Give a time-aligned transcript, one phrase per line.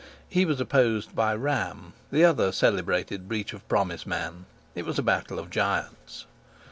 [0.27, 4.47] He was opposed by Ram, the other celebrated breach of promise man.
[4.73, 6.25] It was a battle of giants.